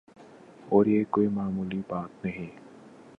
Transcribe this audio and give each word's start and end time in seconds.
اور 0.69 0.85
یہ 0.85 1.03
کوئی 1.09 1.27
معمولی 1.27 1.81
بات 1.87 2.25
نہیں۔ 2.25 2.49